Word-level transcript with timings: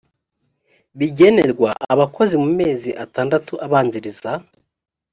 bigenerwa 0.99 1.69
abakozi 1.93 2.35
mu 2.43 2.49
mezi 2.59 2.89
atandatu 3.03 3.53
abanziriza 3.65 4.31